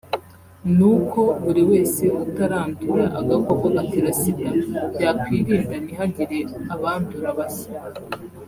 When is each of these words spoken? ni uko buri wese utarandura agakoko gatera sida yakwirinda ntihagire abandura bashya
ni 0.77 0.85
uko 0.93 1.21
buri 1.43 1.61
wese 1.69 2.03
utarandura 2.23 3.05
agakoko 3.19 3.65
gatera 3.75 4.09
sida 4.19 4.49
yakwirinda 5.03 5.75
ntihagire 5.83 6.37
abandura 6.73 7.29
bashya 7.37 7.71